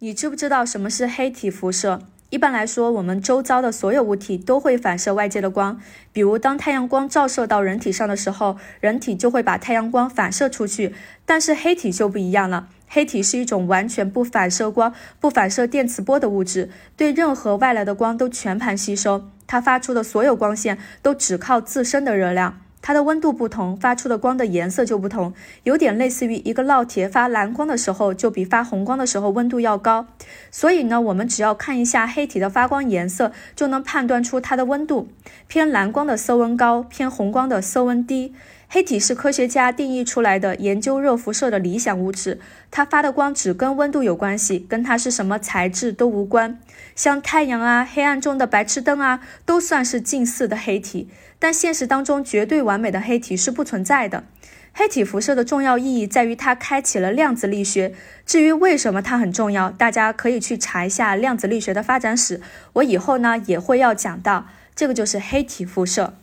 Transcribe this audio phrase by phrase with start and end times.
[0.00, 2.00] 你知不知道什么是黑体辐射？
[2.30, 5.80] 一般来说，我们周遭的所有物体都会反射外界的光。
[6.12, 10.94] 比如，当太阳光照射到人体上的时候，人体就会把太阳光反射出去。
[11.26, 19.28] 但是黑体就不一样了，黑体是一种完全不反射光、不反射电磁波的物质，对任何外来的光都全盘吸收。
[19.48, 22.60] 它发出的所有光线都只靠自身的热量。
[22.88, 25.34] 它的温度不同，发出的光的颜色就不同，
[25.64, 30.06] 有点类似于一个烙铁发蓝光的时候，就比发红光的时候温度要高。
[30.50, 35.08] 所以呢，我们只要看一下黑体的发光颜色，就能判断出它的温度。
[35.48, 38.32] 偏蓝光的色温高，偏红光的色温低。
[38.70, 46.58] 黑体是科学家定义出来的研究热辐射的理想物质，它发的光只跟温度有关系，跟它是什么材质都无关。
[46.94, 51.10] 像太阳啊、黑暗中的白炽灯啊，都算是近似的黑体。
[51.40, 54.22] 但现实当中，绝对完完美的黑体是不存在的。
[54.72, 57.92] 黑体辐射的重要意义在于它开启了量子力学。
[58.24, 62.40] 至于为什么它很重要，大家可以去查一下量子力学的发展史。
[62.74, 66.14] 我以后呢也会要讲到，这个就是黑体辐射。